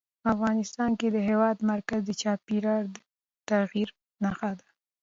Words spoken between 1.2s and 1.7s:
هېواد